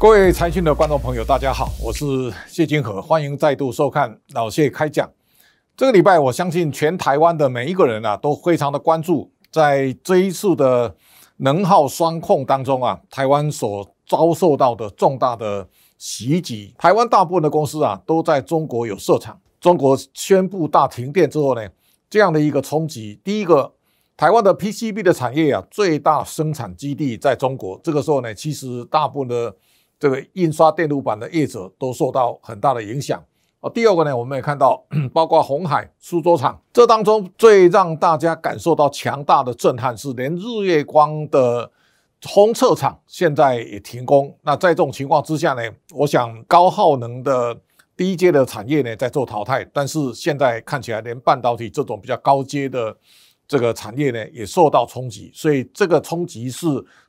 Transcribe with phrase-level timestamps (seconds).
[0.00, 5.06] 各位财讯的观众朋友，大家好，我是谢金河，欢迎再度收看老谢开讲。
[5.76, 10.96] 这个礼拜，我相信全台湾的每一个人啊，都非常的关注，在这一次的
[11.36, 15.68] 能耗双控当中啊，台湾所遭受到的重大的
[15.98, 16.74] 袭击。
[16.78, 19.38] 台湾大部分的公司啊，都在中国有设厂。
[19.60, 21.68] 中国宣布大停电之后呢，
[22.08, 23.70] 这样的一个冲击，第一个，
[24.16, 27.78] 台湾的 PCB 的产业啊，最大生产基地在中国。
[27.84, 29.54] 这个时候呢，其实大部分的
[30.00, 33.22] 这个印刷电路板的业者都受到很大的影响
[33.60, 33.68] 啊。
[33.68, 34.82] 第二个呢，我们也看到，
[35.12, 41.70] 包括红海、苏州厂，这当中最让大家感受到强大的震撼是，连日月光的
[42.24, 44.34] 红测厂现在也停工。
[44.42, 45.62] 那在这种情况之下呢，
[45.94, 47.56] 我想高耗能的
[47.96, 52.96] 低阶的产业呢在做淘汰，但是现在看起来连半导体这种比较高阶的
[53.50, 56.66] 这个产业呢也受到冲击，所以这个冲击是。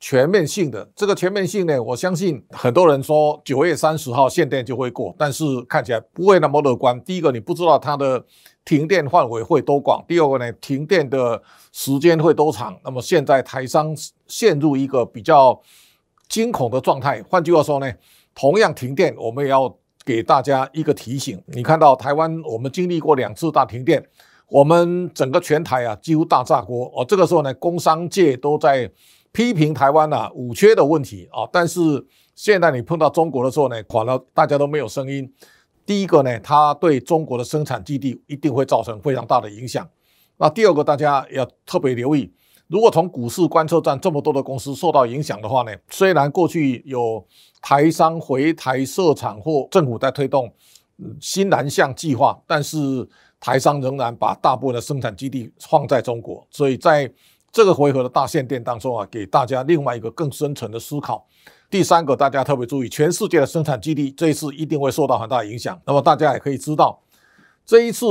[0.00, 7.00] 全面性的这个全面性呢，我相信很多人说九月三十号限电就会过，但是看起来不会那么乐观。
[7.04, 8.22] 第一个，你不知道它的
[8.66, 11.40] 停电范围会多广；第二个呢，停电的
[11.72, 12.78] 时间会多长。
[12.84, 15.58] 那么现在台商陷入一个比较
[16.28, 17.22] 惊恐的状态。
[17.22, 17.90] 换句话说呢，
[18.34, 21.42] 同样停电，我们也要给大家一个提醒。
[21.46, 24.06] 你看到台湾，我们经历过两次大停电，
[24.54, 26.88] 我们整个全台啊几乎大炸锅。
[26.94, 28.88] 哦，这个时候呢，工商界都在。
[29.36, 31.80] 批评台湾呐五缺的问题啊，但是
[32.36, 35.28] 现在你碰到中国的时候呢，垮了大家都没有声音。
[35.84, 39.84] 第一个呢，它对中国的生产基地一定会造成非常大的影响。
[40.36, 42.32] 那第二个，大家要特别留意，
[42.68, 47.26] 如果从股市观测站这么多的公司受到影响的话呢，虽然过去有
[47.60, 50.48] 台商回台设厂或政府在推动
[51.20, 52.78] 新南向计划，但是
[53.40, 57.12] 台商仍然把大部分的生产基地放在中国，所以在。
[57.56, 61.24] 这个回合的大限电当中啊，给大家另外一个更深层的思考。
[61.70, 65.80] 第三个，大家特别注意，全世界的生产基地这一次一定会受到很大影响。
[65.86, 67.00] 那么大家也可以知道，
[67.64, 68.04] 这一次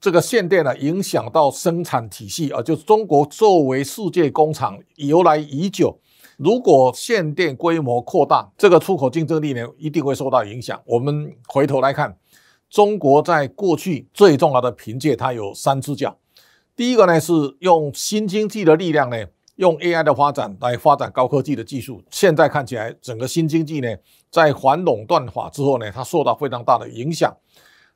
[0.00, 6.00] 这个限电呢，影响到生产体系啊，就是中国作为世界工厂由来已久。
[6.38, 10.80] 如果限电规模扩大，这个出口竞争力呢，一定会受到影响。
[10.86, 12.16] 我们回头来看，
[12.70, 16.16] 中国在过去最重要的凭借，它有三只脚。
[16.76, 19.16] 第一个呢是用新经济的力量呢，
[19.56, 22.02] 用 AI 的发展来发展高科技的技术。
[22.10, 23.88] 现在看起来，整个新经济呢，
[24.30, 27.36] 在反垄断法之后呢，它受到非常大的影响。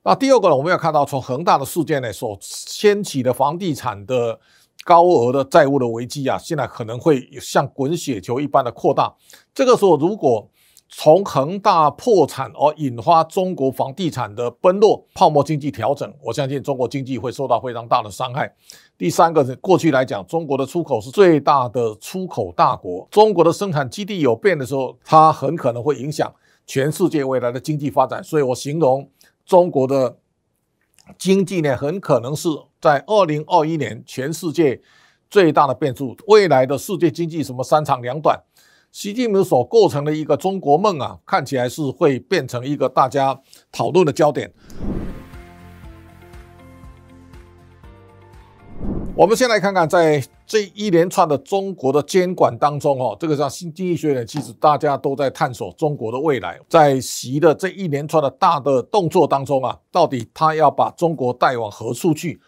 [0.02, 4.40] 那第二个呢，我们要看到从恒大的事件呢所掀起的房地产的
[4.84, 9.14] 高额的债务的危机啊，现在可能会像滚雪球一般的扩大。
[9.54, 10.50] 这个时候，如果
[10.94, 18.54] 从恒大破产而引发中国房地产的崩落、泡沫经济调整，我相信中国经济会受到非常大的伤害。
[18.98, 26.31] 第三个是过去来讲，中国的出口是最大的出口大国，中国的生产基地有变的时候，它很可能会影响
[26.66, 28.22] 全世界未来的经济发展。
[28.22, 29.08] 所以我形容
[29.47, 30.19] 中国的
[31.16, 32.50] 经济呢，很可能是
[32.82, 34.78] 在二零二一年全世界
[35.31, 36.14] 最大的变数。
[36.26, 38.38] 未来的世界经济什么三长两短？
[38.92, 43.41] 习近平所构成的一个中国梦啊，看起来是会变成一个大家
[43.72, 44.53] 讨论的焦点。
[49.16, 56.60] 我们先来看看，在这一连串的中国的监管当中，哦，这个叫新经济学人，其实大家都在探索中国的未来。
[56.69, 62.42] 在习的这一连串的大的动作当中啊，到底他要把中国带往何处去？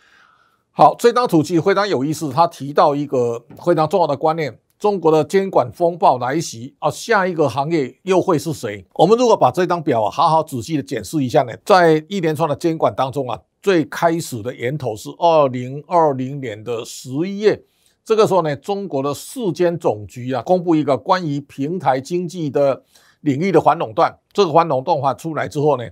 [0.72, 4.58] 好，这张图其实非常有意思，他提到一个非常重要的观念。
[4.78, 8.84] 中国的监管风暴来袭啊，下一个行业又会是谁？
[8.94, 17.62] 我们如果把这张表啊好好仔细的检视一下呢，在一连串的监管当中啊，最开始的源头是二零二零年的十一月，
[18.04, 22.82] 这个时候呢，中国的市监总局啊公布一个关于平台经济的
[23.22, 25.84] 领域的反垄断，这个反垄断法出来之后呢，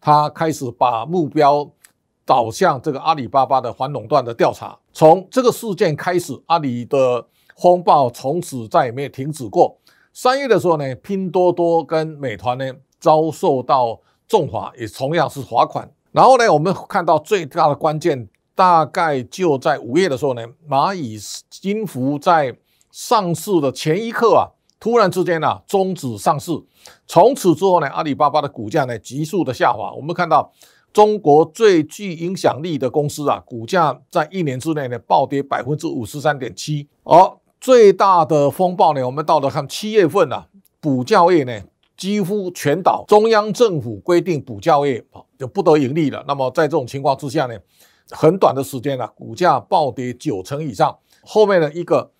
[0.00, 1.70] 他开始把目标
[2.24, 7.26] 导向这个阿里巴巴的反垄断的调查，从这个事件开始，阿里的。
[7.60, 9.76] 风暴从此再也没有停止过。
[10.12, 12.64] 三月的时候呢，拼多多跟美团呢
[12.98, 15.88] 遭受到重罚，也同样是罚款。
[16.12, 21.18] 然后呢，我们看到最大的关键，大概就在五月的时候呢，蚂蚁
[21.48, 22.56] 金服在
[22.90, 26.50] 上市的前一刻啊，突然之间呢终止上市。
[27.06, 29.92] 从此之后呢，阿里巴巴的股价呢急速的下滑。
[29.92, 30.50] 我们看到
[30.92, 37.16] 中国最具影响力的公司啊，股价在一年之内呢暴跌百分之五十三点七，而
[37.60, 40.46] 最大的风暴呢，我们到了看七月份啊，
[40.80, 41.60] 补教业呢
[41.94, 46.24] 几乎全倒，中央政府规定补教业啊就不得盈利了。
[46.26, 47.54] 那么在这种情况之下呢，
[48.10, 50.96] 很短的时间呢，股价暴跌九成以上。
[51.22, 52.10] 后面的一个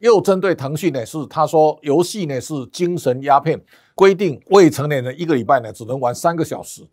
[0.00, 3.58] 又针对腾讯呢，是他说游戏呢是精神鸦片，
[3.94, 6.86] 规定未成年人一个礼拜呢只能玩三个小时。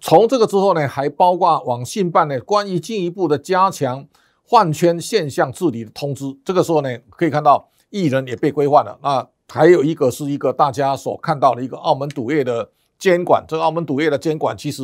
[0.00, 4.06] 从这个之后呢，还包括网信办呢关于进一步的加强
[4.52, 6.26] 换圈现象治理的通知。
[6.44, 8.98] 这个时候呢，可以看到艺人也被规范了。
[9.02, 13.42] 那还有一个是一个大家所看到的一个澳门赌业的监管。
[13.48, 14.82] 这个澳门赌业的监管其实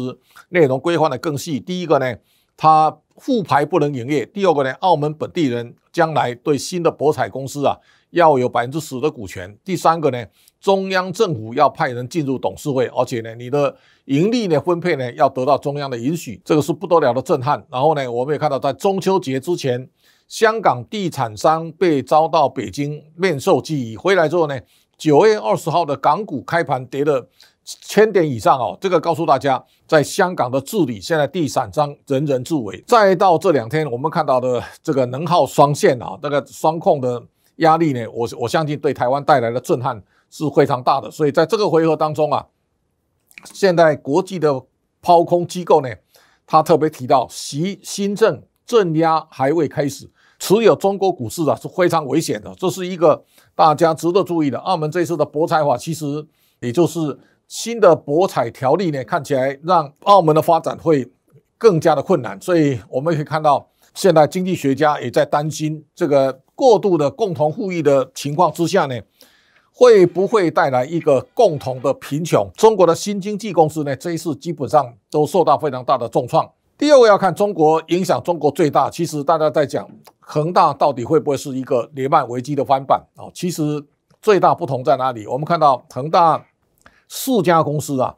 [0.49, 1.61] 内容规范的更细。
[1.61, 2.17] 第一个呢，
[2.57, 5.75] 它复牌不能营业；第二个呢，澳门本地人。
[5.91, 7.77] 将来对新的博彩公司啊，
[8.11, 9.57] 要有百分之十的股权。
[9.65, 10.25] 第三个呢，
[10.61, 13.75] 中央政府要派人进入董事会，而且呢，你的
[14.07, 17.65] 盈利呢分配呢要得到中央的允许，这个是不得了的震撼。
[17.71, 19.89] 然后呢，我们也看到在中秋节之前，
[20.27, 24.59] 香港地产商被招到北京面授机宜，回来之后呢，
[24.97, 27.29] 九月二十号的港股开盘跌了。
[27.83, 32.83] 千点以上哦，这个告诉大家，在香港的治理，现在地产商人人自危。
[32.87, 37.23] 再到这两天，我们看到的这个能耗双线啊，那个双控的
[37.59, 41.11] 压力呢，我我相信对台湾带来的震撼是非常大的。
[41.11, 42.47] 所以在这个回合当中啊，
[43.45, 44.63] 现在国际的
[45.01, 45.89] 抛空机构呢，
[46.47, 53.25] 他特别提到，习新政镇压还未开始，持有中国股市啊是非常危险的，这是一个
[53.55, 54.59] 大家值得注意的。
[54.59, 56.27] 澳门这次的博彩法，其实
[56.61, 57.19] 也就是。
[57.51, 61.11] 新的博彩条例呢，看起来让澳门的发展会
[61.57, 69.01] 更加的困难，所以我们可以看到，现在经济学家也在担心这个过度的共同富裕的情况之下呢，
[69.73, 72.51] 会不会带来一个共同的贫穷？
[72.57, 76.51] 中国的新经济公司呢，这一次基本上都受到非常大的重创。
[76.77, 79.89] 第二个要看中国影响中国最大，其实大家在讲
[80.19, 83.31] 恒大到底会不会是一个雷曼危机的翻版啊？
[83.33, 83.85] 其实
[84.21, 85.29] 最大不同在哪里？
[85.29, 86.45] 我们看到恒大。
[87.11, 88.15] 四家公司啊，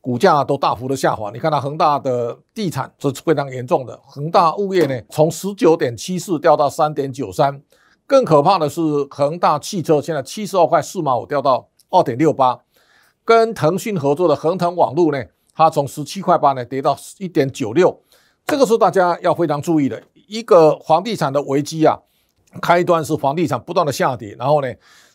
[0.00, 1.28] 股价都大幅的下滑。
[1.32, 7.60] 你看到恒大的地产是非常严重的，恒大物业呢从十九点七四掉到三点九三，
[8.08, 12.58] 更可怕的是恒大汽车现在七十二块四毛五掉到二点六八，
[13.24, 15.22] 跟腾讯合作的恒腾网络呢，
[15.54, 18.00] 它从十七块八呢跌到一点九六，
[18.46, 21.98] 这个是大家要非常注意的一个房地产的危机啊。
[22.62, 24.68] 开端是房地产不断的下跌，然后呢，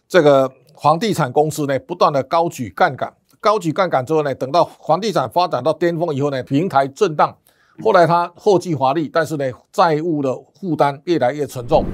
[0.08, 0.50] 这个。
[0.76, 7.38] 房地产公司呢，不断的高举杠杆，高举杠杆之后呢，等到房地产发展到巅峰以后呢，平台震荡，
[7.84, 11.86] 后来它后继乏力，但是呢，债务的负担越来越沉重。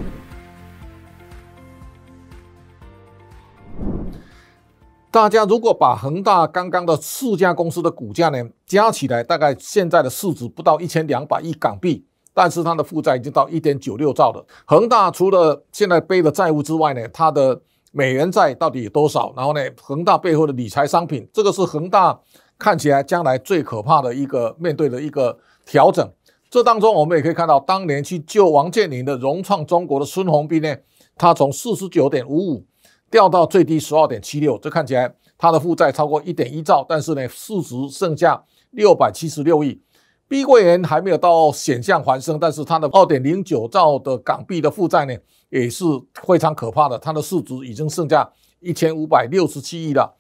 [5.12, 14.46] 大家如果把恒大刚刚的四家公司的股价呢加起来，大概现在的市值不到一千两百亿港币，但是它的负债已经到一点九六兆了。
[14.66, 17.60] 恒大除了现在背的债务之外呢，它的
[17.92, 19.34] 美元债到底有多少？
[19.36, 22.20] 然后呢，恒大背后的理财商品，这个是恒大
[22.60, 25.36] 看起来将来最可怕的一个面对的一个
[25.66, 26.08] 调整。
[26.52, 30.76] 这当中我们也可以看到，当年去救王健林的融创中国的孙宏斌呢，
[31.18, 32.66] 他从四十九点五五
[33.10, 39.82] 掉到最低十二点七六，这看起来它的负债超过一点一兆，但是呢，市值剩下六百七十六亿。
[40.28, 45.16] 碧桂园还没有到险象环生，但是它的二点零九兆的港币的负债呢，
[45.50, 45.84] 也是
[46.24, 47.00] 非常可怕的。
[47.00, 50.16] 它的市值已经剩下一千五百六十七亿了。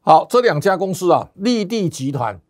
[0.00, 2.40] 好，这两家公司啊，立地集团，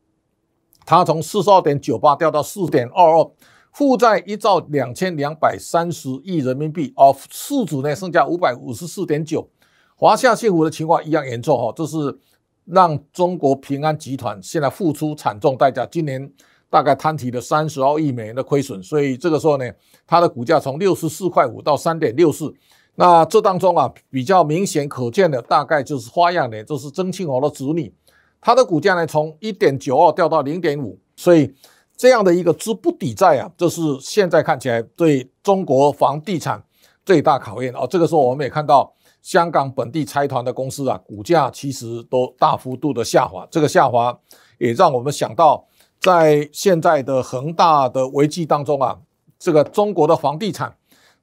[0.85, 3.31] 它从四十二点九八掉到四点二二，
[3.79, 9.49] 负债一兆两千两百三十亿人民币，而市值呢剩下五百五十四点九。
[9.95, 12.19] 华夏幸福的情况一样严重哈，这是
[12.65, 15.87] 让中国平安集团现在付出惨重代价。
[15.87, 16.29] 今年。
[16.71, 19.65] 大概摊提了三十二亿美元的亏损，所以这个时候呢，
[20.07, 22.53] 它的股价从六十四块五到三点六四。
[22.97, 27.91] 那这当中啊，比较明显可见的大概就是花样年，就是曾庆红的子女，
[28.39, 30.99] 它的股价呢从一点九二掉到零点五。
[31.17, 31.51] 所以
[31.99, 36.63] 这样的一个资不抵债啊，这是现在看起来对中国房地产
[37.05, 37.87] 最大考验啊。
[37.87, 38.91] 这个时候我们也看到
[39.21, 43.47] 香港本地财团的公司啊，股价其实都大幅度的下滑。
[43.51, 44.19] 这个下滑
[44.57, 45.67] 也让我们想到。
[46.01, 48.97] 在现在的恒大的危机当中啊，
[49.37, 50.73] 这个中国的房地产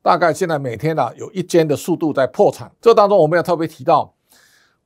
[0.01, 2.69] 大概现在每天呢有一间的速度在破产。
[2.81, 4.13] 这当中我们要特别提到，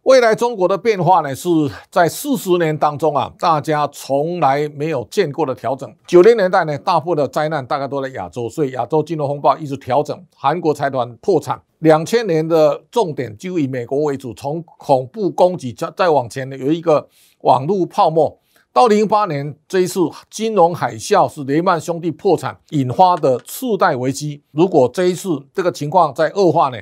[0.03, 1.49] 未来中国的变化呢是
[1.91, 5.93] 在四十年当中啊，大家从来没有见过的调整。
[6.07, 11.61] 九零年代呢，大部分的灾难大概都在亚洲，所以亚洲金融风暴一直调整，韩国财团破产。
[11.79, 17.07] 两千年的重点就以美国为主，从恐怖攻击再再往前呢有一个
[17.41, 18.39] 网络泡沫。
[18.71, 24.41] 到零八年这一次金融海啸是雷曼兄弟破产引发的次贷危机。
[24.51, 26.77] 如果这一次这个情况在恶化呢，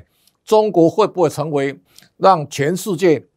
[0.48, 1.78] 中国会不会成为
[2.16, 3.28] 让全世界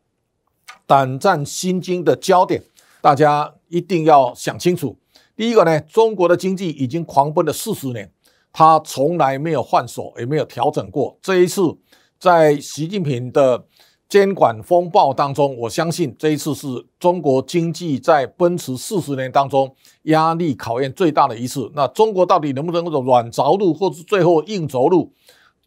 [0.87, 2.63] 胆战心惊的焦点？
[3.03, 4.97] 大家一定要想清楚。
[5.37, 8.09] 第一个呢，中国的经济已经狂奔了四十年，
[8.53, 11.19] 它从来没有换手，也没有调整过。
[11.21, 11.77] 这一次
[12.21, 13.65] 在习近平的
[14.09, 16.69] 监管风暴当中，我相信这一次是
[17.01, 21.73] 中国经济在奔驰四十年当中压力考验最大的一次。
[21.75, 25.13] 那中国到底能不能够软着陆，或是最后硬着陆，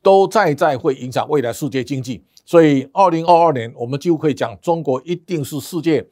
[0.03, 2.23] 都在在会影响未来世界经济。
[2.45, 6.05] 所以，二零二二年我们就可以讲，中国一定是世界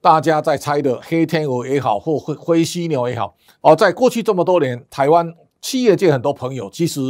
[0.00, 3.36] 大家在猜的黑天鹅也好，或灰灰犀牛也好。
[3.60, 7.00] 而在过去这么多年，台湾企业界很多朋友其实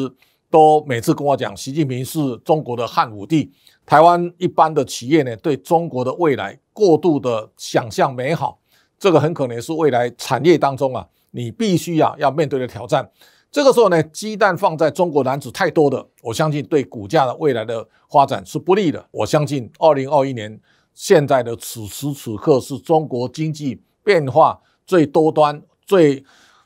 [0.51, 3.51] 都每次跟我讲，习近平是中国的汉武帝。
[3.87, 8.59] 台湾一般的企业呢，对中国的未来过度的想象美好，
[8.99, 13.09] 这个很可能是未来产业当中啊，你必须啊要面对的挑战。
[13.57, 19.03] 这个时候呢，鸡蛋放在中国篮子太多的，我相信对股价的未来的发展是不利的。
[19.11, 20.61] 我相信二零二一年
[20.93, 26.23] 现在的此时此刻是中国经济变化最多端、最。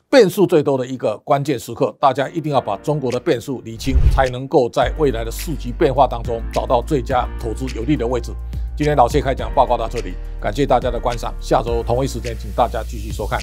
[0.09, 8.33] 变数最多的一个关键时刻，大家一定要把中国的变数理清，才能够在未来的四级变化当中找到最佳投资有利的位置。
[8.75, 13.39] 今天老谢开讲报告到这里，感谢大家的观赏，下周同一时间请大家继续收看。